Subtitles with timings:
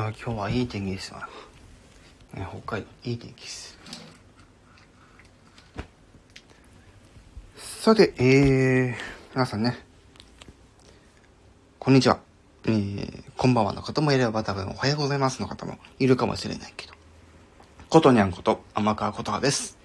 [0.00, 1.28] や今日はいい天気ですわ、
[2.34, 3.78] ね、北海道いい天気です。
[7.56, 8.94] さてえー、
[9.34, 9.78] 皆さんね。
[11.78, 12.20] こんにちは。
[12.66, 16.94] えー、こんばんはの方もいれば多分おはようございますの方もいるかもしれないけど。
[17.88, 19.76] ことにゃんこと天川ことはです。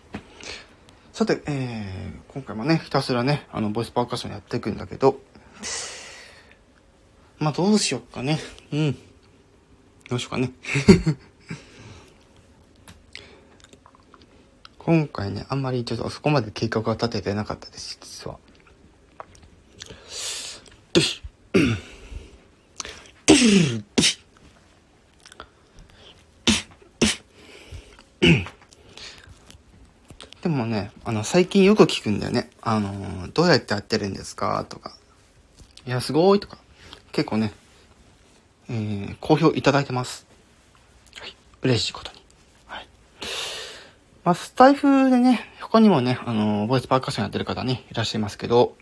[1.13, 5.19] さて、えー、今回もね、ひたすらね、あの、ボイスパーカッションやっていくんだけど、
[7.39, 8.39] まあ、どうしよっかね。
[8.73, 8.97] うん。
[10.09, 10.51] どうしようかね。
[14.77, 18.37] 今回ね、あんまりちょっとそこまで計画は立ててなかったです、実は。
[20.95, 21.23] よし。
[30.43, 32.51] でもね、あの、最近よく聞くんだよね。
[32.61, 34.63] あのー、どうやってやってるんですか？
[34.69, 34.95] とか。
[35.87, 36.59] いや、すごいとか。
[37.11, 37.51] 結構ね、
[38.69, 40.25] えー、好評いただいてます。
[41.19, 41.35] はい。
[41.61, 42.21] 嬉しいことに。
[42.67, 42.87] はい。
[44.23, 48.75] まあ、スタイフでね、他にもね、あのー、ボイスパーカッションやってる方ね、いらっしゃいますけど、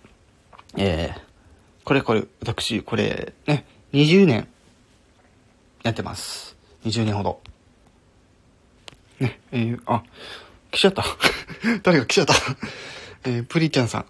[0.78, 1.22] えー、
[1.84, 4.48] これこれ、私、これ、ね、20年、
[5.84, 6.56] やってます。
[6.86, 7.42] 20年ほど。
[9.20, 10.04] ね、えー、あ、
[10.72, 11.04] 来ちゃった。
[11.84, 12.34] 誰か来ちゃった。
[13.26, 14.06] えー、プリちゃんさん。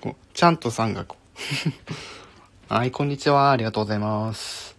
[0.00, 2.21] こう、ちゃんとさんがこう。
[2.72, 3.50] はい、こんにちは。
[3.50, 4.78] ありがとうございます。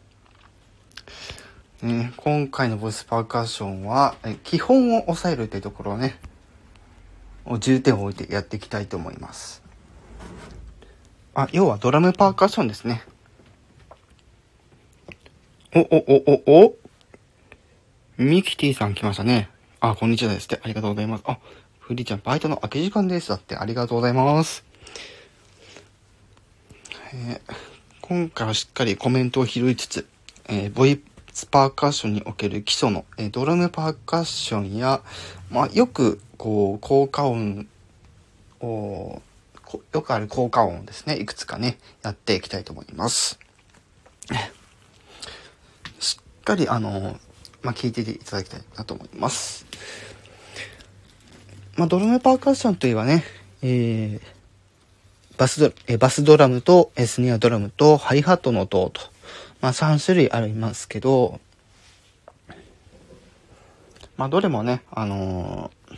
[1.83, 6.19] ね、今回のボイスパーカッションは、基本を抑えるっていうところをね、
[7.59, 9.61] 重点を置いてやっていきたいと思います。
[11.35, 13.03] あ、要はドラムパーカッションですね。
[15.75, 16.75] お、お、お、お、お
[18.17, 19.49] ミキティさん来ましたね。
[19.81, 20.59] あ、こんにちはですって。
[20.63, 21.23] ありがとうございます。
[21.27, 21.37] あ、
[21.77, 23.29] フリーちゃん、バイトの空き時間です。
[23.29, 24.65] だって、ありがとうございます。
[27.13, 27.39] え、
[28.05, 30.05] 今回はしっかりコメントを拾いつつ、
[30.49, 35.01] えー、ボイスパーカッションにおける基礎の、えー、ドラムパーカッションや、
[35.49, 37.65] まあ、よく、こう、効果音
[38.59, 39.21] を、
[39.93, 41.17] よくある効果音ですね。
[41.17, 43.39] いくつかね、やっていきたいと思います。
[46.01, 47.17] しっかり、あの、
[47.61, 49.65] まあ、聞いていただきたいなと思います。
[51.77, 53.23] まあ、ドラムパーカッションといえばね、
[53.61, 54.32] えー、
[55.37, 59.01] バスド、えバスドラムとスニアドラムとハイハットの音と、
[59.61, 61.39] まあ、3種類ありますけど、
[64.15, 65.95] まあ、どれもね、あのー、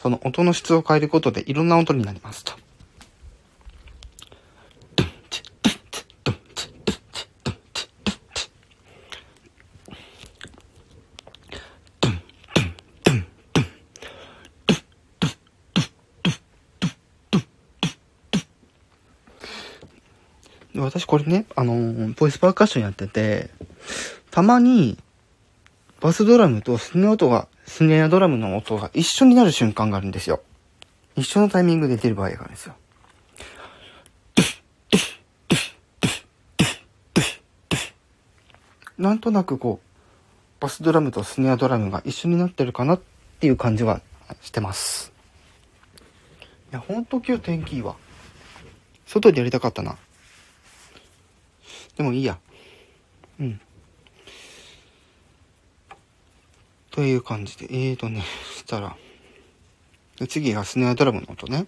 [0.00, 2.52] その音の質を変えることでいろんな音になりますと。
[20.88, 23.50] 私これね、あの、ボイスパーカッションやってて、
[24.30, 24.98] たまに、
[26.00, 30.40] バスドラムとスネ音が、スネアドラムの音が一緒になる瞬間があるんですよ。
[31.14, 32.74] 一緒のタイミングで出る場合があるんですよ。
[38.96, 43.00] なんとなくこう、バスドラムとスネアドラムが一緒になってるかなっ
[43.40, 44.00] ていう感じは
[44.40, 45.12] してます。
[46.72, 47.96] いや、ほんと今日天気いいわ。
[49.06, 49.98] 外でやりたかったな。
[51.98, 52.38] でもいいや。
[53.40, 53.60] うん。
[56.92, 58.22] という感じで、えーとね、
[58.54, 58.96] そしたら、
[60.18, 61.66] で次がスネアドラムの音ね。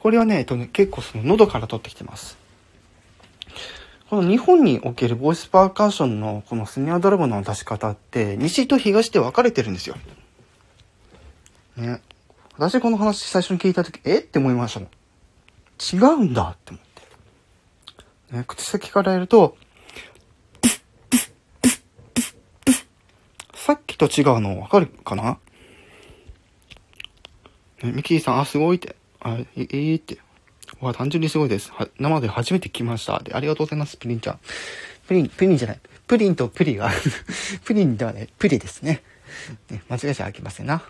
[0.00, 2.36] これはね、えっとね、結構その喉から取ってきてます。
[4.10, 9.96] この日本におけるボイスパーカッションのこのスネアドラムの出し方って、西と東で分かれてるんですよ。
[11.76, 12.00] ね。
[12.56, 14.18] 私この話最初に聞いた時、え？
[14.18, 14.88] って思いましたもん。
[15.80, 16.82] 違うんだって思っ
[18.30, 18.36] て。
[18.36, 19.56] ね、口先からやると、
[23.54, 25.38] さっきと違うのわかるかな？
[27.82, 28.94] ね、ミキーさん、あ、すごいって。
[29.20, 30.18] あ、ええー、って。
[30.80, 31.72] わ、単純にすごいです。
[31.98, 33.20] 生で初めて来ました。
[33.20, 34.38] で、ありがとうございます、プリンちゃん。
[35.06, 35.80] プリン、プリンじゃない。
[36.06, 36.90] プリンとプリが
[37.64, 39.02] プリンではない、プリですね。
[39.70, 40.82] ね間違えちゃあきませんな。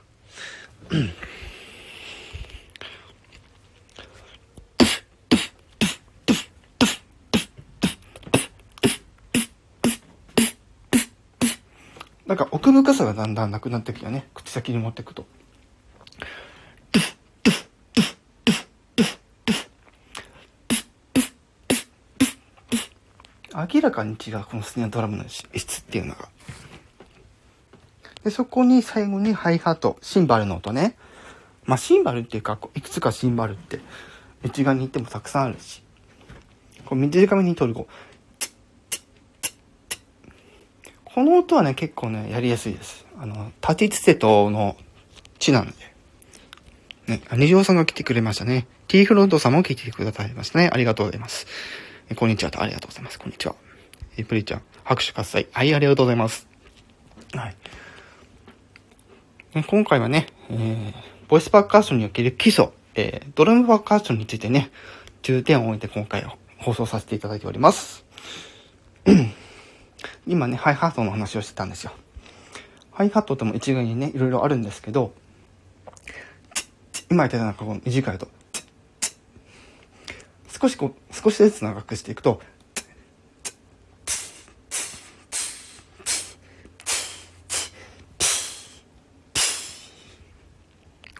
[12.27, 14.29] なんか奥深さがだんだんなくなってきたね。
[14.35, 15.27] 口先に持っていくと。
[23.73, 26.29] 明らかに違う、このスネアドラムの質っていうのが。
[28.25, 30.97] で、そこに最後にハイハット、シンバルの音ね。
[31.67, 33.81] まあ、シンバルっていうか、いくつかシンバルって、
[34.43, 35.83] 一眼に行ってもたくさんあるし。
[36.87, 37.93] こう短めに撮るこう。
[41.05, 43.07] この音はね、結構ね、やりやすいです。
[43.19, 44.77] あの、タティツテトの
[45.39, 45.95] 地なので。
[47.07, 48.67] ね、アジオさんが来てくれましたね。
[48.89, 50.71] T フロントさんも来てくださいましたね。
[50.73, 51.47] ありがとうございます。
[52.09, 53.19] えこんにちはと、ありがとうございます。
[53.19, 53.55] こんにちは。
[54.17, 55.47] えプリちゃん、拍手喝采。
[55.53, 56.49] はい、ありがとうございます。
[57.35, 57.57] はい。
[59.63, 60.93] 今回はね、えー、
[61.29, 64.73] ボイスパーカッションにおける基礎、えー、ドラムパーカッションについてね、
[65.23, 68.05] 重点を置いて今回を放送させていただいております。
[70.27, 71.93] 今ね、ハイハットの話をしてたんですよ。
[72.91, 75.15] ハイハットっても一概にね、いろいろあるんですけど、
[77.09, 78.27] 今言ったようなこう短いと、
[80.49, 82.41] 少しこう、少しずつ長くしていくと、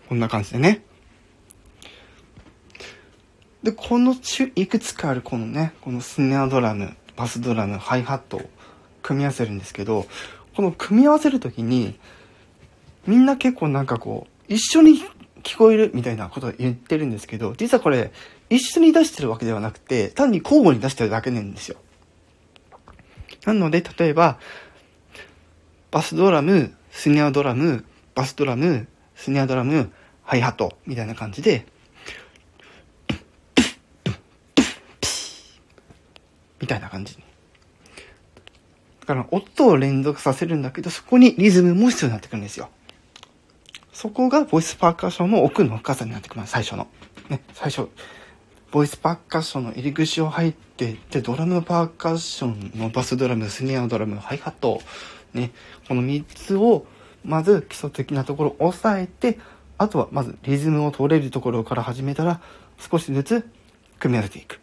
[0.09, 0.83] こんな感じでね。
[3.63, 4.15] で、この
[4.55, 8.43] いくつかあるこのね、このスネアドラム、バスドラム、ハイハットを
[9.03, 10.07] 組み合わせるんですけど、
[10.55, 11.99] この組み合わせるときに、
[13.07, 15.01] みんな結構なんかこう、一緒に
[15.43, 18.13] 聞こえるみたいなことを言ってるんですけど、実はこれ、
[18.51, 21.77] 一緒に出してるわけではなくて、単に交互に出してるだけなんですよ。
[23.47, 24.39] なので、例えば、
[25.91, 27.85] バスドラム、スネアドラム、
[28.15, 31.67] バスドラム、スネアドラム、ハイハット、みたいな感じで、
[36.61, 37.17] みたいな感じ。
[39.01, 42.71] だから音を連続させるんだけど、そこにリズムも必要になってくるんですよ。
[43.93, 46.87] そこがボイスパーカッションの奥の深さになってきます、最初の。
[47.29, 47.89] ね、最初。
[48.71, 54.81] ボイスパーカッションの入り口を入っていって、ドラムパーカッションのバスドラム、スネアドラム、ハイハット、
[55.33, 55.53] ね、
[55.87, 56.87] この3つを、
[57.25, 59.39] まず基礎的なところを押さえて、
[59.79, 62.41] あとはまずリズムを取れるところから始めたら、
[62.79, 63.51] 少しずつ
[63.99, 64.61] 組み合わせていく。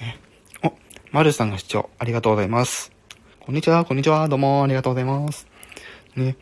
[0.00, 0.18] ね、
[0.62, 0.72] お、
[1.12, 2.92] マルさんの視聴ありがとうございます。
[3.40, 5.46] こんにちは、こんにちは、どうもありがとうございます。
[6.14, 6.36] ね。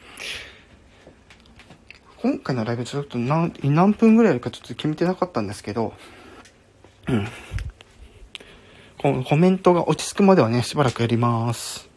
[2.20, 5.94] 今回のライブちょっと何何分ぐらいやるかちょっと決めてなかったんですけど、
[7.08, 7.26] うん。
[8.98, 11.88] このコメントが落ち着くまではね、しばらくやります。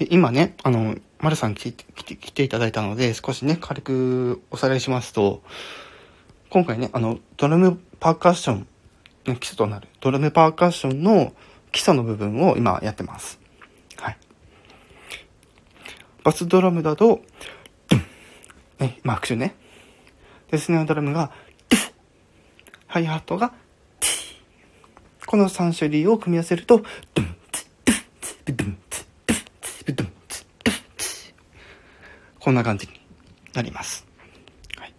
[0.00, 5.42] で今ね、あの、丸さん来て来て来ていただいたので、少しね、軽くおさらいしますと、
[6.48, 8.66] 今回ね、あの、ドラムパーカッション
[9.26, 11.34] の基礎となる、ドラムパーカッションの
[11.70, 13.38] 基礎の部分を今やってます。
[13.98, 14.16] はい。
[16.24, 17.20] バスドラムだと、
[18.78, 19.54] ね、今拍手ね。
[20.50, 21.30] で、スネアドラムが、
[22.86, 23.52] ハイハットが、
[25.26, 27.36] この3種類を組み合わせると、ドゥン、
[28.46, 28.79] ドゥン、ドゥン
[32.40, 32.94] こんな感じに
[33.52, 34.06] なります。
[34.76, 34.92] はい、い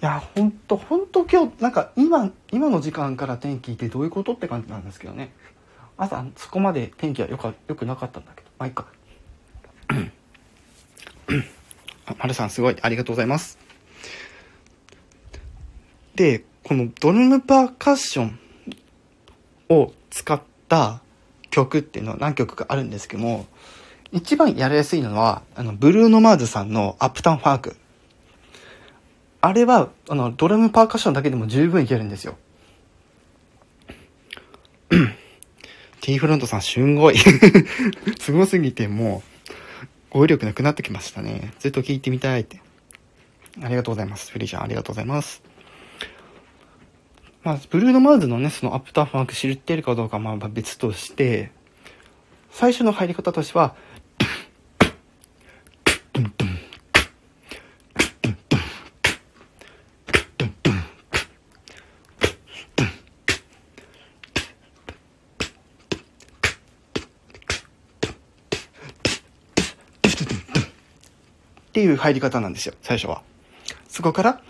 [0.00, 5.32] や、ほんと、ほんと今日、なんか今、今の時間から天気ってどういうことって感じなんですけどね。
[5.96, 8.86] 朝、そこまで天気はよか、よくなかったんだけど、まあいいか。
[12.18, 13.58] 丸さんすごい、ありがとうございます。
[16.14, 18.38] で、このドルムパーカッション
[19.68, 21.00] を使った
[21.50, 23.46] 曲っていうのは何曲かあるんですけども、
[24.12, 27.76] 一番やりやすいのは、あの、ブルーノマーズさんのアップタウンファーク。
[29.40, 32.36] あれは、あの、ドラムパーカッションだけでも十分いけるんですよ。
[36.00, 37.18] T フロントさん、すんごい
[38.18, 39.22] すごすぎて、も
[40.10, 41.52] う、語彙力なくなってきましたね。
[41.58, 42.62] ずっと聞いてみたいって。
[43.62, 44.30] ありがとうございます。
[44.32, 45.42] フリーちゃん、ありがとうございます。
[47.42, 51.50] まあ、ブルーノ・マーズのね、そのアップターファンク知ってるかどうかまあ別として、
[52.50, 53.74] 最初の入り方としては、
[71.78, 73.22] っていう入り方なんですよ、最初は。
[73.88, 74.42] そこから、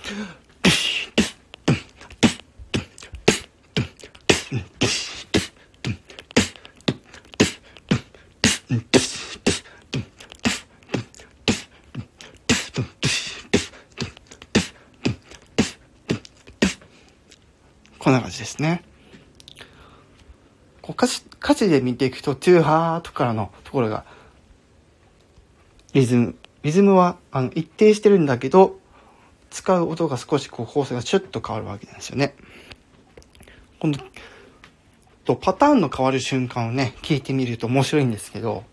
[17.98, 18.82] こんな感じですね。
[20.80, 24.06] こう歌詞、歌詞で見ていくと、トゥーハートからのところが、
[25.92, 28.78] リズム、リズムはあの一定してるんだけど、
[29.50, 32.34] 使う音が少しこう構成がシュッと変わるわけなんですよね。
[33.80, 34.00] 今度、
[35.24, 38.64] とパターンの変わる瞬間をね、聞いてみると面白いんですけど、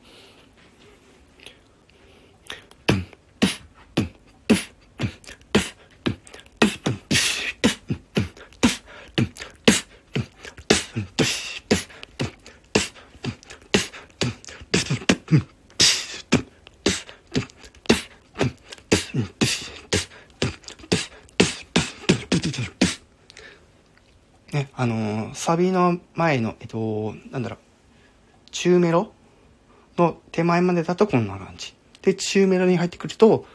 [25.56, 27.60] サビの前の、えっと、なんだろう、
[28.52, 29.14] 中メロ
[29.98, 31.74] の手前までだとこんな感じ。
[32.02, 33.46] で、中メロに入ってくると、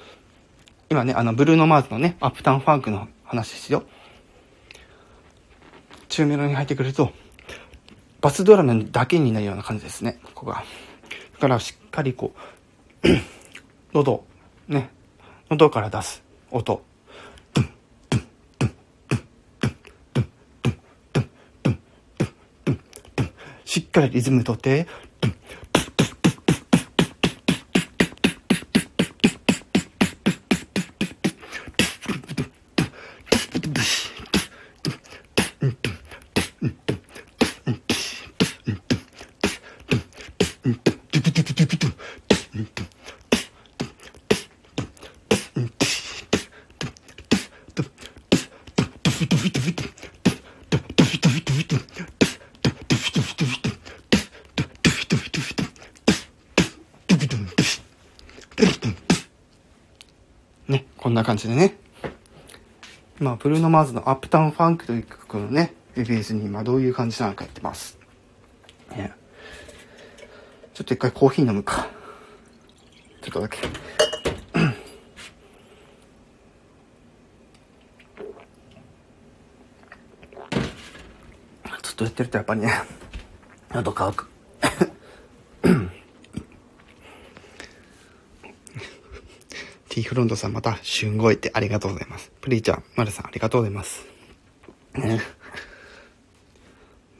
[0.88, 3.82] 今ね、あの、ブルーノ・マーズのね、アップタウン・ファンクの話ですよ。
[6.08, 7.12] 中メロに入ってくると、
[8.22, 10.64] バスドラムだけになるような感じですね、ここが。
[11.34, 12.32] だからしっかりこ
[13.04, 13.08] う、
[13.92, 14.24] 喉、
[14.68, 14.88] ね、
[15.50, 16.82] 喉から出す音。
[23.70, 24.88] しっかりリズムとって、
[61.30, 61.76] 感じでね。
[63.20, 67.96] まあ、ブルーノ・マーズのアップタウン・ファンクという曲のね、ベースに今どういう感じなのかやってます。
[68.90, 69.12] ね、
[70.74, 71.88] ちょっと一回コーヒー飲むか。
[73.22, 73.58] ちょっとだけ。
[81.82, 82.72] ずっとやってるとやっぱりね、
[83.72, 84.28] 喉乾く。
[89.90, 92.32] T フロントさんまた、すんごいてありがとうございます。
[92.40, 94.04] プリーちゃん、マルさんありがとうございます。
[94.96, 95.20] ね。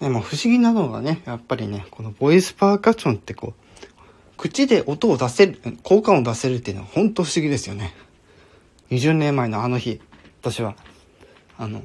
[0.01, 3.97] でも不思議なのがね、やっぱりね、このボイスパーカッションってこう、
[4.37, 7.95] 口で音を出せる、効果音を出せるっていうのは本当不思議ですよね。
[8.91, 10.01] 20年前のあの日、
[10.41, 10.75] 私は、
[11.59, 11.83] あの、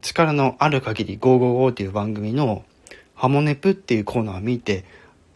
[0.00, 2.64] 力のある限り555っていう番組の
[3.14, 4.84] ハモネプっていうコーナーを見て、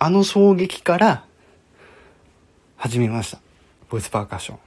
[0.01, 1.25] あの衝撃から
[2.77, 3.39] 始めました。
[3.89, 4.59] ボイスパーカッション。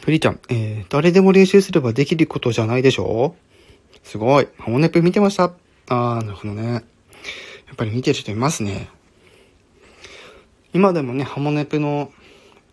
[0.00, 3.36] プリちゃん、えー、誰でも練習すればできることじゃないでしょ？
[4.02, 4.48] すごい。
[4.58, 5.52] ハモネプ見てました。
[5.88, 6.72] あー、なるほどね。
[6.72, 6.80] や
[7.72, 8.88] っぱり見てる人いますね。
[10.72, 12.10] 今でもね、ハモネプの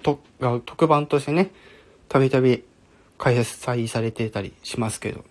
[0.03, 1.51] とが特番としてね、
[2.09, 2.63] たびたび
[3.17, 5.23] 開催されてたりしますけど、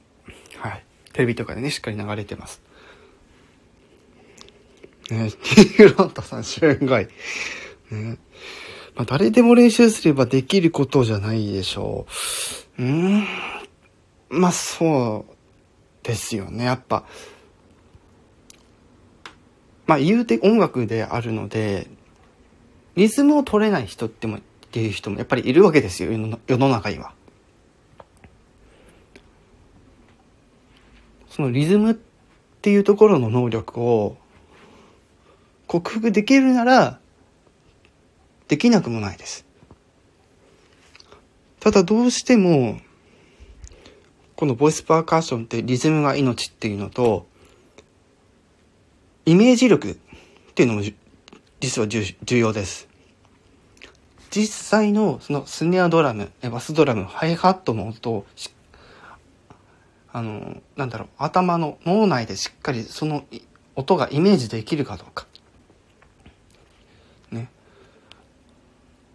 [0.59, 0.85] はい。
[1.13, 2.63] テレビとかでね、しっかり流れてます。
[5.11, 7.09] ね、 ティーロントさん、すごい。
[7.91, 8.19] ね。
[8.95, 12.07] まあ、誰でも練習すればできることじゃないでしょ
[12.79, 12.83] う。
[12.83, 13.27] うん。
[14.29, 16.65] まあ、そうですよね。
[16.65, 17.05] やっぱ。
[19.87, 21.89] まあ、言うて音楽であるので、
[22.95, 24.41] リズムを取れない人っても、っ
[24.71, 27.13] ていう人もやっぱりいるわけですよ、世の中には。
[31.29, 31.97] そのリズムっ
[32.61, 34.17] ていうところの能力を
[35.71, 36.99] 克服できるなら、
[38.49, 39.47] できなくもないです。
[41.61, 42.81] ただどうしても、
[44.35, 47.25] このボイスパーカッションってリズムが命っていうのと、
[49.25, 49.97] イメージ力っ
[50.57, 50.83] ていうのも
[51.61, 52.03] 実は重
[52.37, 52.89] 要です。
[54.31, 58.27] 実際のそのスネアドラム、バスドラム、ハイハットの音を
[60.13, 63.23] あの、なんだろう、頭の脳内でしっかりその
[63.77, 65.30] 音がイメージできるかどうか。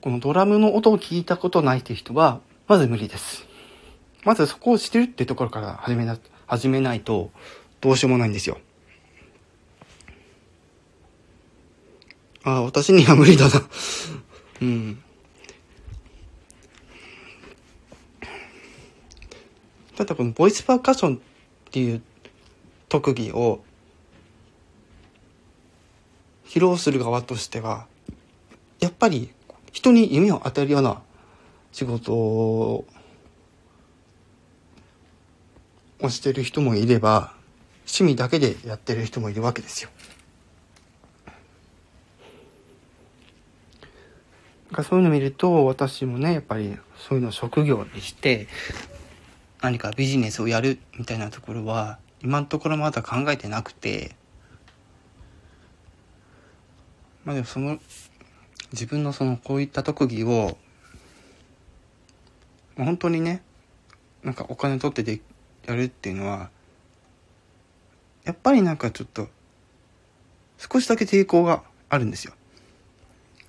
[0.05, 3.43] このドラムの音を聞いたことないっていう人は、まず無理です。
[4.23, 7.31] まずそこをしてるってところから始めな、始めないと、
[7.81, 8.59] どうしようもないんですよ。
[12.43, 13.53] ああ、私には無理だな。
[14.61, 15.03] うん。
[19.95, 21.19] ただこのボイスパーカッションっ
[21.71, 22.03] ていう
[22.89, 23.63] 特技を
[26.45, 27.87] 披露する側としては、
[28.79, 29.31] やっぱり
[29.85, 30.99] 人に夢を与えるような
[31.71, 32.85] 仕事を
[36.09, 37.33] してる人もいれば
[37.81, 39.91] 趣味だけでやってる人もいるわけですよ。
[44.83, 48.47] そういうの見ると私もねやっぱりそういうのを職業にして
[49.61, 54.15] 何かビジネスをやるみたいなところは今のところまだ考えてなくて
[57.23, 57.79] まあでもその
[58.71, 60.57] 自分のそのこういった特技を
[62.77, 63.41] 本当にね
[64.23, 65.21] なんかお金取ってで
[65.65, 66.49] やるっていうのは
[68.23, 69.27] やっぱりなんかちょっと
[70.57, 72.33] 少しだけ抵抗があるんですよ。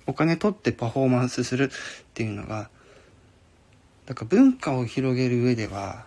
[0.05, 1.69] お金取ってパフォーマンスするっ
[2.13, 2.69] ていうのが
[4.05, 6.05] だから文化を広げる上では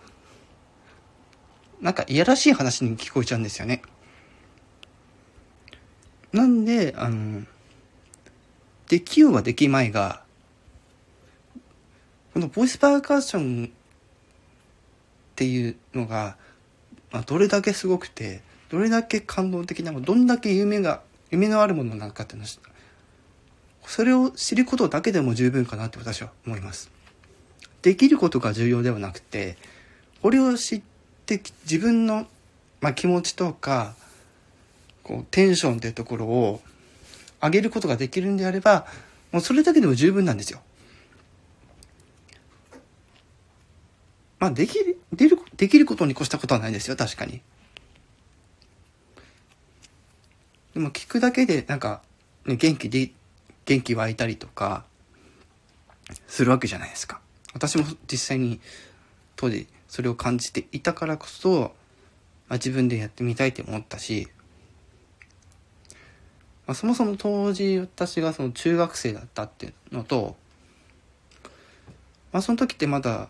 [1.81, 3.81] なんかいやらしい話に聞こえちゃうんですよね。
[6.31, 7.43] なんであの
[8.91, 10.21] できようができまいが
[12.33, 13.69] このボイスパーカッションっ
[15.35, 16.35] ていうのが、
[17.09, 22.47] まあ、どれだけすごくてどれだけ感動的などんだけ夢が夢のあるものなのかっていうの
[23.85, 26.91] それを知ることだけでも十分かなって私は思います。
[27.83, 29.55] できることが重要ではなくて
[30.21, 30.81] これを知っ
[31.25, 32.27] て自分の、
[32.81, 33.95] まあ、気持ちとか
[35.01, 36.61] こうテンションっていうところを
[37.41, 38.85] 上げることができるんであれば
[39.31, 40.61] もうそれだけでも十分なんですよ。
[44.39, 47.41] まあできるでるできることに越したことはないですよ確かに。
[50.73, 52.01] でも聞くだけでなんか、
[52.45, 53.11] ね、元気で
[53.65, 54.85] 元気湧いたりとか
[56.27, 57.19] するわけじゃないですか。
[57.53, 58.59] 私も実際に
[59.35, 61.67] 当時それを感じていたからこそ、ま
[62.49, 64.29] あ、自分でやってみたいって思ったし、
[66.71, 70.37] まあ、そもそも当時私がその中学生だったっていうのと、
[72.31, 73.27] まあ、その時ってまだ、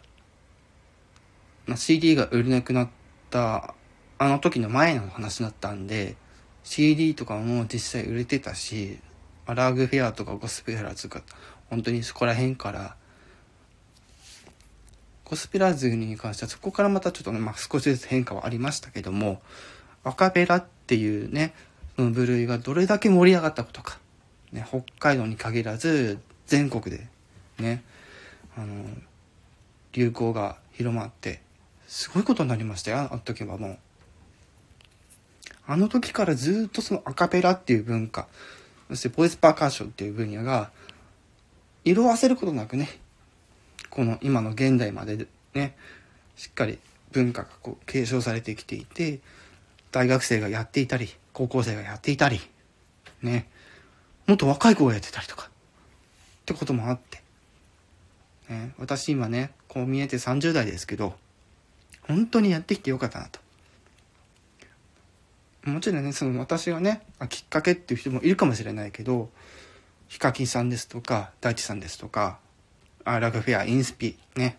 [1.65, 2.89] まあ、CD が売れなくなっ
[3.31, 3.74] た
[4.19, 6.15] あの時の前の話だったんで
[6.63, 8.99] CD とかも実際売れてたし
[9.47, 11.23] ラーグフェアとかゴスペラーズとか
[11.71, 12.95] 本当にそこら辺から
[15.25, 19.41] ゴスペラーズに関してはそこからまたちょっとね、まあ、少しずつ変化はありましたけども、
[20.04, 21.54] アカペラっていうね、
[21.97, 23.99] 部類がどれだけ盛り上がったことか。
[24.51, 27.08] ね、北海道に限らず、全国で
[27.60, 27.84] ね、
[28.58, 28.86] あの、
[29.93, 31.41] 流行が広まって、
[31.88, 33.77] すごいことになりましたよ、あの時はもう。
[35.67, 38.27] あの時からずっとそのアカペラっていう文化、
[38.89, 40.71] そしてボイスパーカッションっていう分野が、
[41.84, 42.89] 色あせることなくね、
[43.91, 45.75] この今の現代までね
[46.36, 46.80] しっかり
[47.12, 49.19] 文化がこう継承されてきていて
[49.91, 52.39] 大学生がやっていたり高校生がやっていたり
[53.22, 53.48] ね
[54.28, 55.50] もっと若い子がやってたりとかっ
[56.46, 57.22] てこともあって、
[58.50, 61.13] ね、私今ねこう見えて30代ですけど
[62.08, 63.39] 本当にやってきてよかったなと。
[65.63, 69.30] もちろんねその私がねきっかけっていう人もいるかもしれないけど
[70.08, 72.39] ヒカキンさんですとか大地さんですとか
[73.04, 74.58] あラグフェア、インスピ、ね。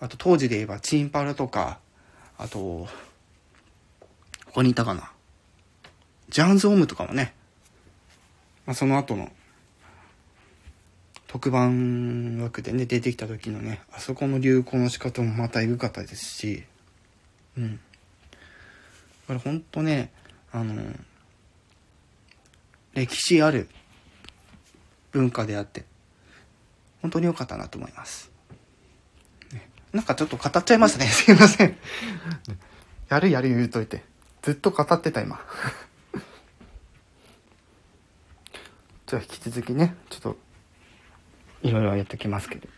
[0.00, 1.80] あと当時で言えばチンパラとか、
[2.36, 2.88] あと、こ
[4.54, 5.10] こにいたかな。
[6.28, 7.34] ジャンズ・オムとかもね、
[8.66, 9.30] まあ、その後の
[11.26, 16.64] 特番枠でね、出てきた時のね、あそこの流行の仕方もまたエグかったですし、
[17.56, 17.80] うん。
[19.26, 20.10] これほんとね、
[20.52, 20.74] あの、
[22.94, 23.68] 歴史ある
[25.12, 25.84] 文化であって、
[27.02, 28.30] 本当に良かったなと思います。
[29.92, 31.06] なんかちょっと語っちゃいますね。
[31.06, 31.76] すいません。
[33.08, 34.02] やるやる言うといて。
[34.42, 35.40] ずっと語ってた今。
[39.08, 40.36] じゃあ引き続きね、ちょっと、
[41.62, 42.68] いろいろやってきますけど。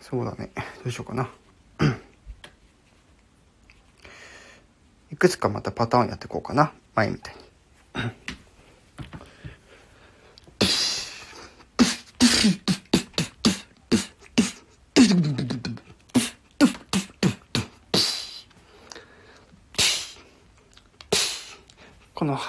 [0.00, 0.50] そうだね。
[0.56, 1.30] どうしようかな。
[5.12, 6.72] いくつかまたパターンやっていこうかな。
[6.96, 8.39] 前みたいに。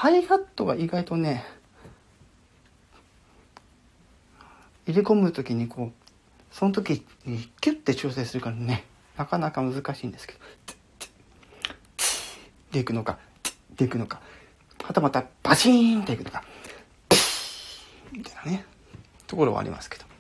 [0.02, 1.46] ハイハットが意外とね
[4.88, 6.10] 入れ込む時にこう
[6.50, 8.84] その時にキュッて調整するからね
[9.16, 10.40] なかなか難しいんですけど
[12.72, 13.20] でいくのか
[13.76, 14.22] でいくのか
[14.82, 16.44] はたまたバシーンっていくのか
[18.12, 18.66] みたいなね
[19.28, 20.11] ところはありますけど。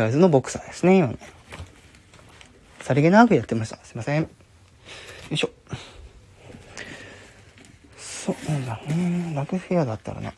[0.00, 1.18] ライズのボクサーですね、今ね。
[2.80, 3.76] さりげなくやってました。
[3.84, 4.22] すいません。
[4.22, 4.28] よ
[5.30, 5.50] いしょ。
[7.98, 8.36] そう
[8.66, 9.32] だね。
[9.34, 10.32] ラグフェアだったらな。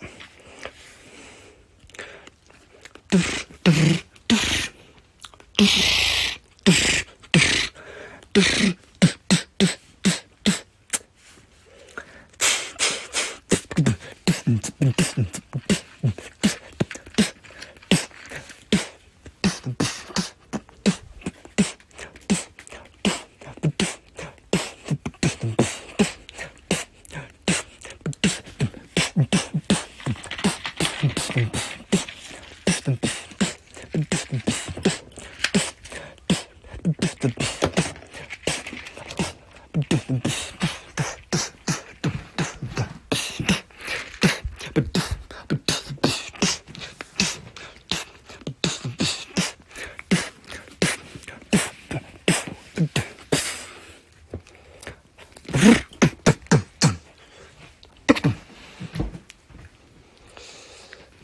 [3.08, 4.72] ドゥフドゥフドゥフ
[5.54, 7.06] ドゥフ
[8.32, 8.76] ドゥフドゥフ
[9.54, 9.92] ドゥフ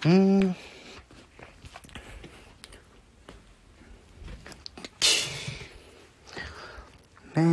[0.05, 0.57] うーん。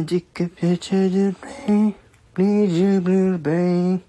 [0.05, 1.35] マジックピッチャーズ
[1.67, 1.95] レイン、
[2.37, 4.03] リジュブルベイン。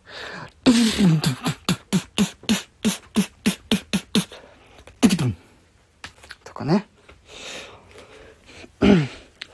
[6.45, 6.87] とかね。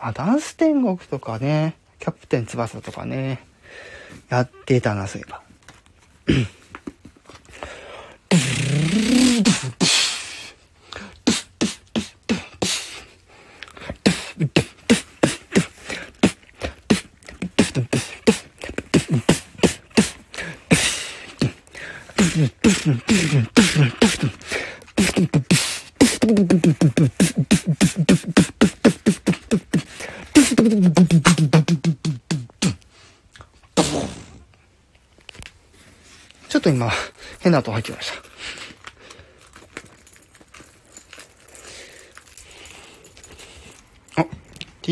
[0.00, 3.46] あ、ダンス天国とかね、キャプテン翼とかね、
[4.28, 5.42] やってたな、そういえば。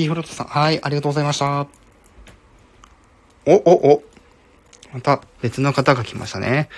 [0.01, 1.67] T フロットさん、はい、ありがとうございました。
[3.45, 4.03] お、お、お。
[4.95, 6.71] また別の方が来ましたね。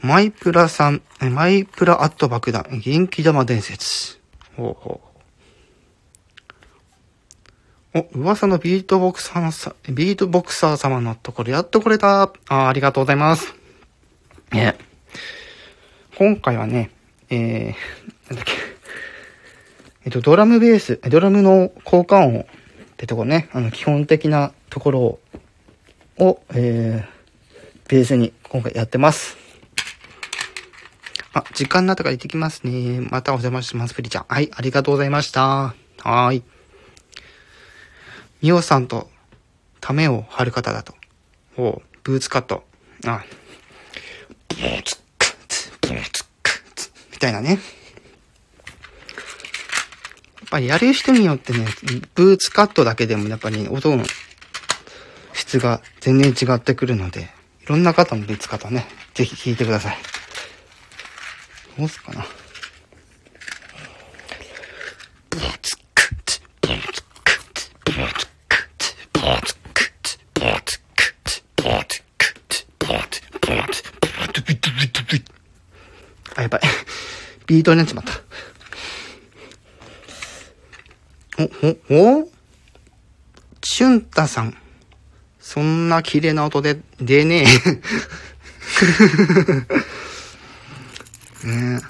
[0.00, 4.18] マイプラさん、マイプラアット爆弾、元気玉伝説。
[4.56, 5.00] ほうほ
[7.94, 7.98] う。
[7.98, 12.32] お、噂のビートボクサーさ、ビートボクサー様のところやっと来れた。
[12.48, 13.54] あありがとうございます。
[14.50, 14.76] ね。
[16.16, 16.90] 今回はね、
[17.30, 18.61] えー、なんだっけ。
[20.04, 22.44] えっと、ドラムベース、ドラムの交換音っ
[22.96, 25.20] てとこね、あの、基本的なところを、
[26.18, 29.36] をえー、ベースに今回やってます。
[31.34, 33.00] あ、時間になったから行ってきますね。
[33.10, 34.24] またお邪魔します、プリちゃん。
[34.28, 35.74] はい、ありがとうございました。
[36.02, 36.42] はい。
[38.42, 39.08] ミオさんと、
[39.80, 40.94] ためを張る方だと。
[41.56, 42.64] お、ブーツカット。
[43.06, 43.24] あ、
[44.48, 47.60] ブーツカッツ、ブーツカッツ、みたいなね。
[50.52, 51.64] やっぱりやる人によってね、
[52.14, 54.04] ブーツカットだけでもやっぱり、音の
[55.32, 57.30] 質が全然違ってくるので、
[57.62, 59.96] いろんな方のブーツカットね、ぜひ聞いてください。
[61.78, 62.26] どうすかな。
[76.36, 76.60] あ、やばい。
[77.46, 78.21] ビートになっちまった。
[81.62, 82.28] お、お、
[83.60, 84.56] チュンタさん。
[85.38, 87.46] そんな綺麗な音で出ねえ。
[91.46, 91.80] ね。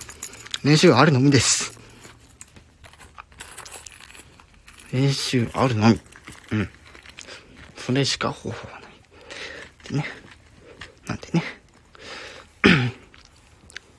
[0.63, 1.79] 練習あるのみです。
[4.93, 6.01] 練習あるのみ。
[6.53, 6.69] うん。
[7.77, 8.93] それしか方法はない。
[9.91, 10.05] でね。
[11.07, 11.43] なんでね。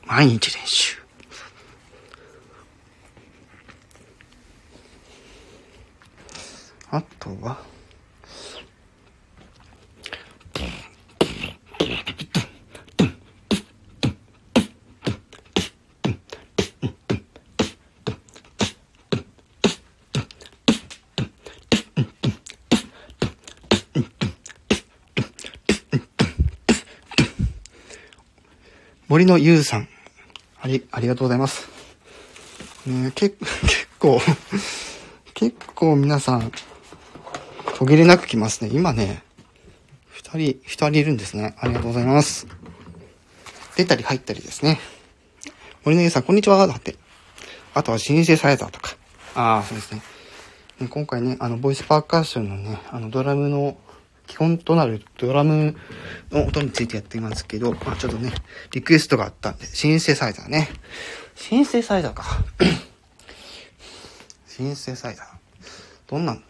[0.06, 0.93] 毎日練習。
[6.96, 7.58] あとは、
[29.08, 29.88] 森のゆうさん。
[30.62, 31.68] あり、ありがとうございます。
[32.86, 34.22] ね、け、 結構、
[35.34, 36.52] 結構皆さん、
[37.84, 38.70] 途切れなく来ますね。
[38.72, 39.24] 今ね、
[40.08, 41.54] 二人、二人いるんですね。
[41.60, 42.48] ありがとうございます。
[43.76, 44.80] 出たり入ったりですね。
[45.84, 46.66] 森の家さん、こんにちは。
[46.66, 46.96] だって。
[47.74, 48.96] あとはシンセサイザーとか。
[49.36, 50.02] ああ、そうですね。
[50.90, 53.78] 今回ね、あの、ボイスパーカッションのね、あの、ドラムの、
[54.28, 55.76] 基本となるドラム
[56.32, 58.32] の音についてやっていますけど、まあちょっとね、
[58.72, 60.70] リクエストがあったんで、シンセサイザーね。
[61.36, 62.24] シンセサイザーか。
[64.48, 65.26] シンセサイザー。
[66.08, 66.44] どんなん？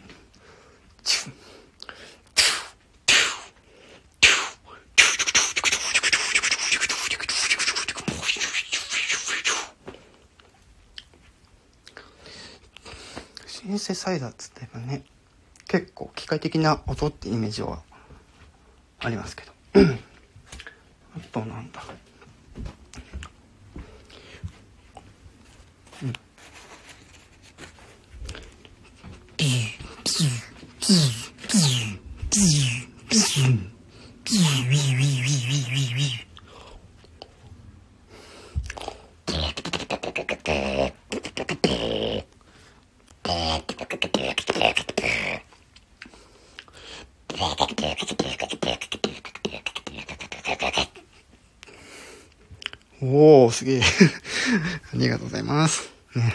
[13.46, 15.04] シンセサイザーっつってばね
[15.68, 17.82] 結構機械的な音ってイメージは
[18.98, 19.52] ありますけど。
[21.16, 21.82] あとなんだ。
[53.06, 53.82] おー、すげえ。
[54.94, 55.90] ありがとうございます。
[56.14, 56.34] ね。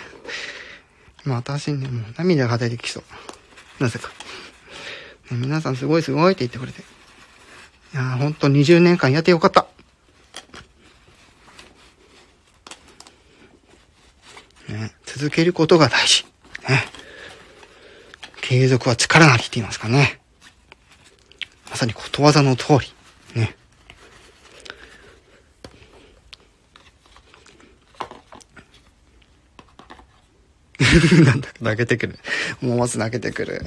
[1.25, 3.83] 今私ね、もう涙が出てきそう。
[3.83, 4.18] なぜか。
[5.31, 6.81] 皆さんすごいすごいって言ってくれて。
[6.81, 9.67] いやー、ほんと20年間やってよかった。
[14.67, 16.25] ね、続けることが大事。
[16.67, 16.85] ね。
[18.41, 20.19] 継続は力なりって言いますかね。
[21.69, 23.39] まさにことわざの通り。
[23.39, 23.55] ね。
[31.23, 32.19] なんだ、泣けてくる。
[32.63, 33.63] 思わず泣けてくる。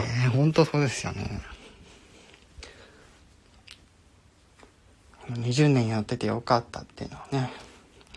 [0.00, 1.40] ねえ、ほんとそうですよね。
[5.30, 7.50] 20年やっててよかったっていうのはね、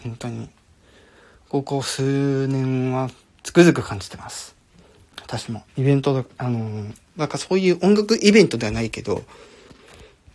[0.03, 0.49] 本当に、
[1.49, 3.09] ここ数年は
[3.43, 4.55] つくづく感じてます。
[5.21, 5.63] 私も。
[5.77, 6.85] イベント、あの、
[7.17, 9.23] なんかそういう音楽イベントではないけど、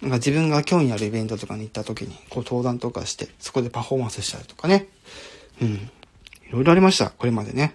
[0.03, 4.89] なんか自分が興味あるイベントとかに行った時に、こう登壇とかして、そこでパフォーマンスしたりとかね。
[5.63, 5.69] うん。
[5.69, 5.91] い
[6.51, 7.11] ろいろありました。
[7.11, 7.75] これまでね。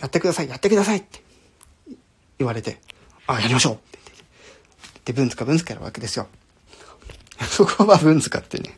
[0.00, 1.22] やってください、やってくださいって
[2.38, 2.80] 言われて、
[3.26, 4.04] あ、やりましょうって言っ
[5.04, 5.12] て。
[5.12, 6.26] で、文塚文塚やるわけですよ。
[7.48, 8.74] そこは文塚ってね。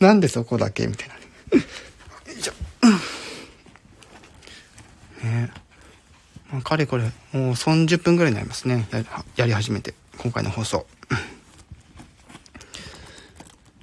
[0.00, 1.20] なんでそこだけみたいなね。
[2.26, 2.52] よいしょ。
[5.24, 5.50] ね
[6.50, 8.88] まあ、かれこれ、もう30分ぐらいになりますね。
[8.90, 9.04] や
[9.36, 9.94] やり始めて。
[10.16, 10.86] 今回の放送。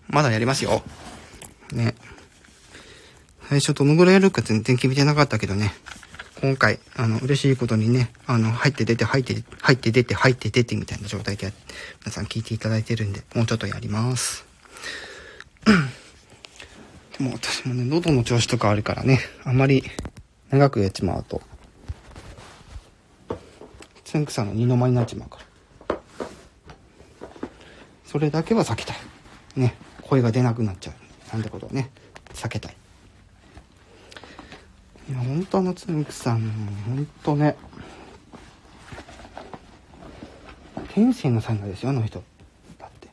[0.07, 0.83] まだやりますよ。
[1.71, 1.93] ね。
[3.49, 5.73] 最初どのぐらいやるか全然決めてなかったけどね。
[6.41, 11.53] 今回、あの、嬉しいことにね、あの、入って出て、入って、入って出て、入って出てみたいな状態で、
[12.01, 14.45] 皆さん聞いていただいてるんで、もうちょっとやります。
[15.65, 19.83] でも私もね、喉の調子とかあるからね、あんまり
[20.49, 21.41] 長くやっちまうと、
[24.03, 25.39] つんくさの二の間になっちまうか
[25.87, 25.97] ら。
[28.05, 28.97] それだけは避けたい。
[29.55, 31.33] ね、声が出なくなっちゃう。
[31.33, 31.91] なんてことをね、
[32.33, 32.75] 避けたい。
[35.07, 36.41] いや、本当のつんくさん、
[36.87, 37.55] 本当ね、
[40.95, 42.23] 天性のサインですよ、あの人。
[42.79, 43.09] だって。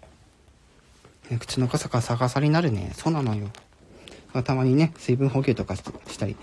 [1.30, 2.92] ね、口の傘が逆さになるね。
[2.94, 3.48] そうなのよ。
[4.44, 5.82] たまにね、水分補給とかし
[6.18, 6.36] たり、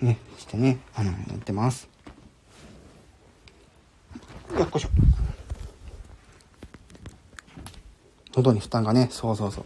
[0.00, 1.88] ね、してね、あの、やってます。
[4.58, 4.88] よっこしょ。
[8.34, 9.64] 喉に負担がね、そうそうそう。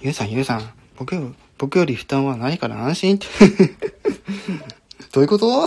[0.00, 3.26] ゆうさん、ゆうさん、僕、僕より負担はないから安心って。
[5.12, 5.66] どういうこと？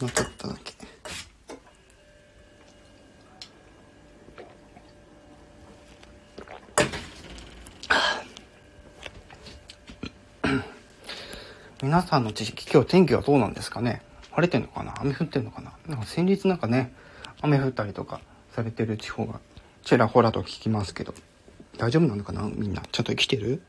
[0.00, 0.74] なかっただけ。
[11.82, 14.02] 皆さんの知識、今日天気はどうなんですかね？
[14.30, 14.94] 晴れてんのかな？
[15.00, 15.72] 雨降ってんのかな？
[15.88, 16.92] なんか先日なんかね、
[17.40, 18.20] 雨降ったりとか
[18.54, 19.40] されてる地方が
[19.84, 21.14] ちらほらと聞きますけど。
[21.78, 22.42] 大丈夫なのかな？
[22.54, 22.82] みんな。
[22.92, 23.60] ちゃんと生きてる？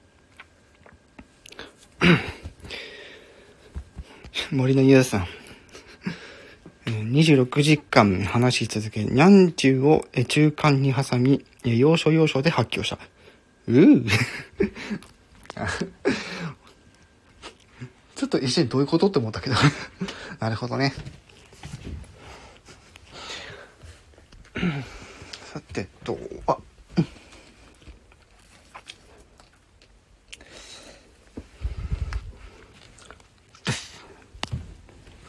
[4.51, 5.27] 森のゆうさん。
[6.85, 12.99] 26時間話し続け、にゃんちゅうを中間に挟み、要所要所で発狂した。
[13.67, 14.07] うぅ
[18.15, 19.55] ちょっと一瞬どういうことって思ったけど
[20.39, 20.93] なるほどね。
[25.51, 26.57] さてと、あ、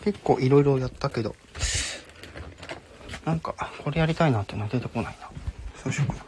[0.07, 1.35] 結構いろいろやったけど、
[3.25, 5.29] なんか、これやりたいなっていうのは出てこないな。
[5.83, 6.25] そうしようかな。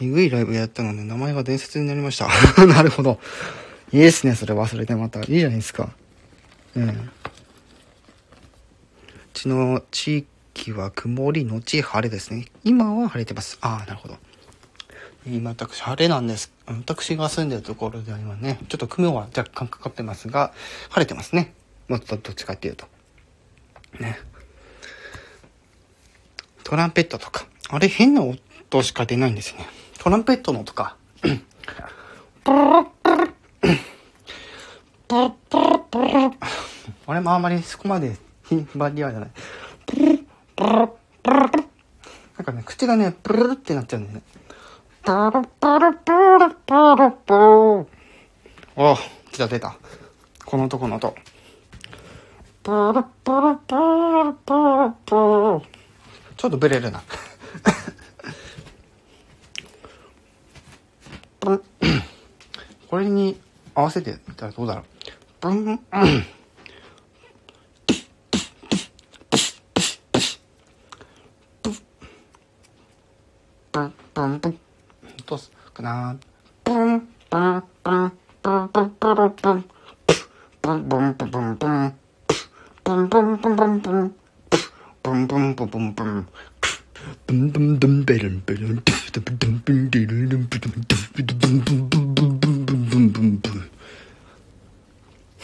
[0.00, 2.28] えぐいライブやったので、名前が伝説になりました。
[2.64, 3.20] なるほど。
[3.92, 5.20] いいですね、それ忘れてまた。
[5.20, 5.90] いいじゃないですか。
[6.76, 6.88] うん。
[6.88, 7.10] う
[9.34, 12.46] ちの地域は曇りのち晴れですね。
[12.64, 13.58] 今は晴れてます。
[13.60, 14.16] ああ、なるほど。
[15.26, 16.54] 今私晴れなんです。
[16.66, 20.54] 私が住んでるところでは今ね、ちょっと雲は若干かかってますが、
[20.88, 21.52] 晴れてますね。
[21.88, 22.86] もっとどっちかっていうと。
[23.98, 24.18] ね。
[26.64, 27.46] トランペットとか。
[27.70, 29.66] あれ変な音しか出ないんですね。
[29.98, 31.36] トランペットのとかプル
[33.02, 33.26] プル
[33.62, 33.74] プル
[35.08, 36.04] プルプルプル。
[37.06, 39.30] あれもあんまりそこまで頻繁にはじゃない。
[40.58, 40.84] な
[42.42, 44.22] んかね、口がね、プルルってなっちゃうんだよね。
[45.02, 47.38] プルプルプルプルプルプル。
[48.76, 48.96] お
[49.32, 49.76] 出た出た。
[50.44, 51.14] この男の音。
[52.68, 52.90] ちょ
[56.48, 57.02] っとブレるな
[62.90, 63.40] これに
[63.74, 64.84] 合わせてたらどうだろう。
[65.40, 65.80] ブン、うん。
[73.72, 74.58] ブンブンブン。
[75.24, 76.18] どうすかな
[76.64, 79.64] ブンブンブンブンブンブンブンブン
[80.62, 82.07] ブンブンブンブン。
[82.88, 84.14] ブンブンブンブンブン。
[85.02, 86.26] ブンブンブンブンブン。
[87.26, 88.74] ブンブンブンベルンベルン。
[88.76, 90.72] ブンブンディンルンブルン
[91.12, 92.38] ブルンブンブンブンブン。
[92.40, 93.70] ブンブンブンブンブン。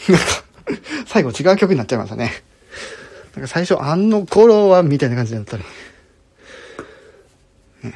[0.09, 0.25] なんか、
[1.05, 2.31] 最後違う曲になっちゃいましたね。
[3.35, 5.63] なんか最初あの頃はみたいな感じだったり。
[7.83, 7.93] ね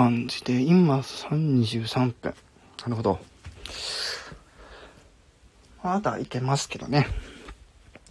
[0.00, 2.34] 感じで、今33分。
[2.84, 3.18] なるほど。
[5.82, 7.06] まだいけますけどね。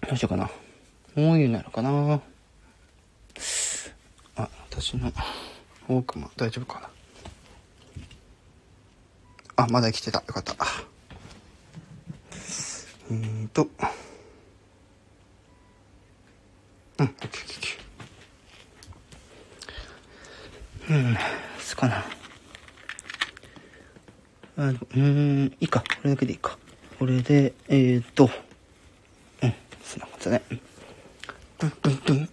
[0.08, 0.52] どうしようかな。
[1.16, 2.22] もう言うなのかな。
[4.36, 5.12] あ、私の
[5.88, 6.92] ウォークマン大丈夫か
[9.56, 9.64] な。
[9.64, 10.20] あ、まだ生きてた。
[10.20, 10.56] よかった。
[13.10, 13.64] えーと。
[17.00, 20.96] うん、オッケーオッケー。
[20.96, 21.39] うん、す
[21.80, 22.04] かな。
[24.58, 25.80] あの、うん、いいか。
[25.80, 26.58] これだけでいいか。
[26.98, 28.30] これで、えーっと、
[29.42, 30.42] うん、そんなことね。
[31.58, 32.30] ドゥンドゥンドゥン。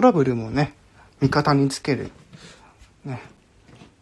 [0.00, 0.72] トラブルもね、
[1.20, 2.10] 味方につける。
[3.04, 3.20] ね。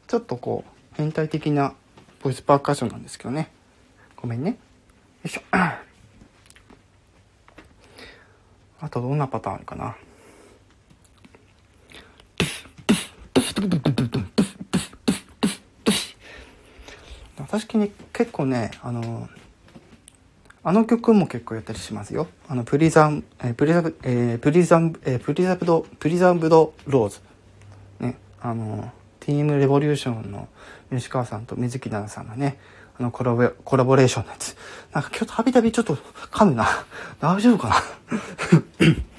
[0.07, 1.75] ちょっとこう、変態的な
[2.23, 3.51] ボイスパーカッションなんですけどね。
[4.15, 4.51] ごめんね。
[4.51, 4.57] よ
[5.25, 5.41] いしょ。
[8.81, 9.97] あとどんなパターンあるかな。
[17.39, 19.29] 私に結構ね、あの、
[20.69, 22.27] あの曲も結構やったりしますよ。
[22.47, 27.21] あの、プリザン、えー、プリザブ、えー、プリザン、えー、プリザブド、プリザブドローズ。
[28.01, 30.47] ね、あの、ティームレボリューションの
[30.91, 32.59] 西川さんと水木奈々さんがね、
[32.99, 34.59] あのコラボ、コラボレーションのやつ。
[34.93, 36.67] なんか今日たびたびちょっと噛むな。
[37.19, 38.87] 大丈夫かな？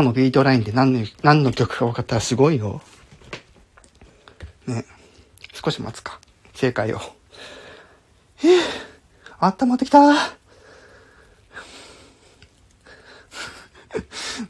[0.00, 2.80] 今のビートラインで何の、何の曲か分かったらすごいよ。
[4.66, 4.86] ね。
[5.52, 6.18] 少し待つか。
[6.54, 7.00] 正解を。
[8.42, 9.98] えー、温まってきた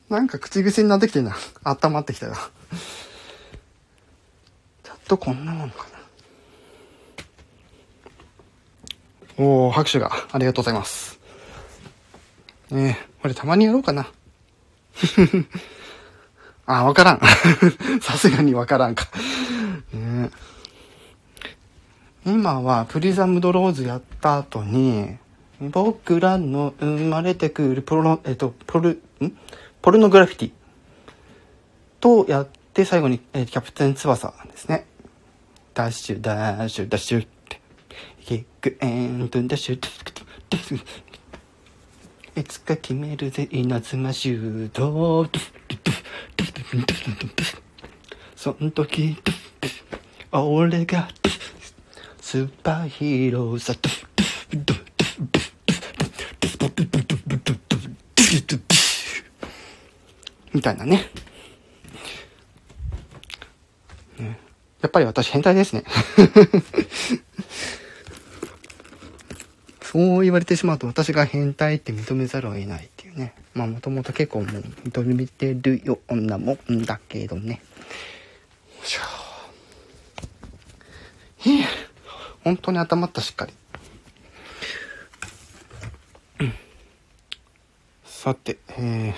[0.08, 1.36] なんか口癖になってきてんな。
[1.64, 2.36] 温まってきたよ。
[4.84, 5.78] ちょっとこんなもんか
[9.36, 9.44] な。
[9.44, 11.18] おー、拍手がありがとうございます。
[12.70, 14.06] ねえ、これたまにやろうかな。
[16.66, 17.20] あ、わからん。
[18.00, 19.08] さすがにわからんか。
[19.92, 20.30] ね
[22.24, 25.16] 今はプリザムドローズやった後に、
[25.60, 29.32] 僕らの生まれてくるポロ、えっと、ポル、ん？
[29.82, 30.52] ポルノグラフィティ
[32.00, 34.86] とやって最後に、えー、キャプテン翼ですね。
[35.74, 37.60] ダッシュ、ダッシュ、ダッシュって。
[38.24, 39.80] キックエンドダッシュ、
[42.36, 45.28] いつか決めるぜ、稲妻シュート。
[48.36, 49.16] そん時、
[50.32, 51.08] 俺が、
[52.20, 53.74] スーパーヒーローさ、
[60.52, 61.10] みたいなね。
[64.80, 65.84] やっぱり私変態ですね。
[69.90, 73.34] そう言われてしまうと私が変態って認めざるを得ないっていうね。
[73.54, 74.48] まあもともと結構もう
[74.88, 77.54] 認めてるようなもんだけどね。
[77.54, 79.00] よいしょ。
[81.38, 81.64] へえ、
[82.44, 83.52] 本当に頭ったしっかり。
[88.04, 89.12] さて、え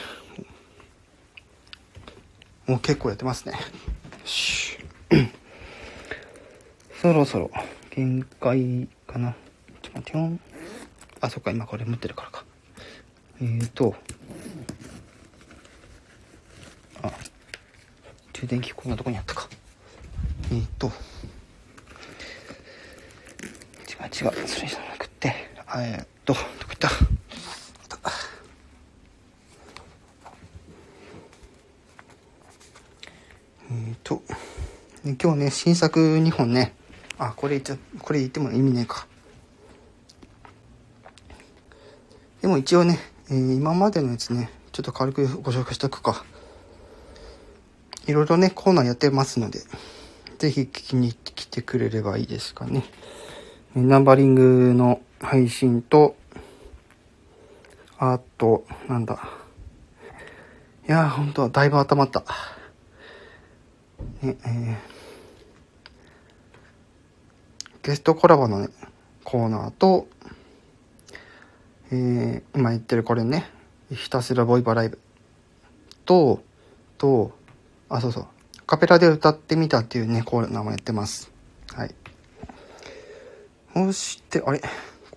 [2.67, 3.59] ー、もう結構やってますね。
[7.03, 7.51] そろそろ
[7.91, 9.35] 限界かな。
[9.83, 10.52] ちょっと待ってよ。
[11.23, 12.45] あ、そっか、今これ持ってるからか。
[13.41, 13.95] えーと、
[17.03, 17.13] あ、
[18.33, 19.49] 充電器こんなとこにあったか。
[20.51, 20.89] えーと、
[23.89, 25.35] 違う違う、それじゃなくて、
[25.77, 26.89] えっと、どこ行った？
[33.71, 34.23] えーと、
[35.05, 36.75] 今日ね、新作2本ね、
[37.17, 39.07] あ、これ言っちゃ、これ言っても意味ねえか。
[42.43, 42.99] でも一応ね、
[43.31, 46.25] えー、今までのやつね、ちょっと軽くご紹介しとくか。
[48.07, 49.61] いろいろね、コーナーやってますので、
[50.39, 52.85] ぜひ聞きに来てくれればいいですかね。
[53.75, 56.17] ナンバリングの配信と、
[57.99, 59.23] あと、なんだ。
[60.87, 62.25] いやー、ほんと、だいぶ温まった。
[64.21, 64.93] ね、えー
[67.83, 68.69] ゲストコラボのね、
[69.25, 70.07] コーナーと、
[71.95, 73.45] えー、今言ってるこれね、
[73.91, 74.99] ひたすらボイパライブ
[76.07, 76.43] と、
[76.97, 77.37] と、
[77.91, 78.27] あ、そうそう、
[78.67, 81.31] カペラで歌ってみたっていうね、コーナーもやってます。
[81.75, 81.95] はい。
[83.75, 84.63] そして、あれ？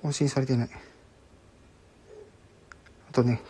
[0.01, 0.69] 更新されてない。
[3.09, 3.41] あとね、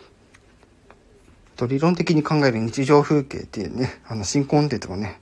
[1.56, 5.20] と理論的に考える日常風景っていうね、あの新コンテンツもね、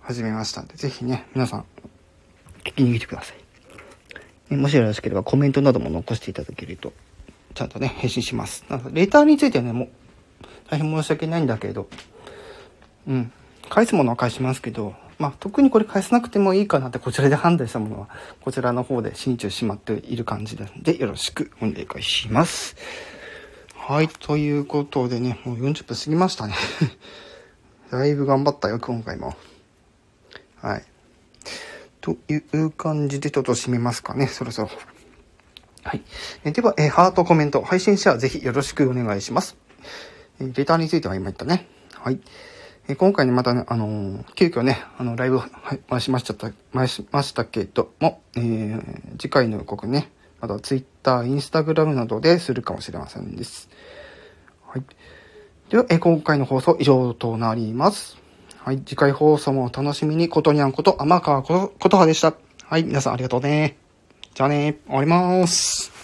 [0.00, 1.64] 始めましたんで、ぜひね、皆さん
[2.64, 3.41] 聞きに来てください。
[4.56, 6.92] もしよろしければコメントなども残していただけると、
[7.54, 8.64] ちゃんとね、返信します。
[8.68, 9.88] なので、レターについてはね、もう、
[10.70, 11.88] 大変申し訳ないんだけど、
[13.06, 13.32] うん、
[13.68, 18.08] 返すものは返しますけど、まあ、特にこれ返さなくてもいいかなってこちらで判断したものは、
[18.40, 22.76] こちらの方で心中しまっている感じなので、よろしくお願いします。
[23.76, 26.54] はい、ということでね、もう40分過ぎましたね。
[27.90, 29.36] だいぶ頑張ったよ、今回も。
[30.60, 30.84] はい。
[32.02, 34.68] という感じでちょっと締めますかね、そろそろ。
[35.84, 36.02] はい。
[36.44, 39.56] えでは、えハート、コメント、配信シェアぜひよろしくお願いします。
[40.40, 41.68] えレターについては今言ったね。
[41.94, 42.20] はい。
[42.88, 46.34] え今回ね、またね、あのー、急遽ね、あの、ライブ、はい、回しました、
[46.74, 53.70] 回しましたけども、えー、次回の予告ね、また Twitter、Instagram などでするかもしれませんです。
[54.66, 54.82] はい。
[55.70, 58.21] では、え今回の放送以上となります。
[58.64, 62.32] はい、次回放送もお楽しみに、ことにゃんこと、天川ことはでした。
[62.64, 63.76] はい、皆さんありがとうね。
[64.34, 66.01] じゃあね、終わります。